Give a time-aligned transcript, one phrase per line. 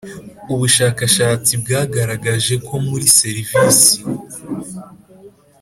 [0.53, 3.95] Ubushakashatsi bwagaragaje ko muri serivisi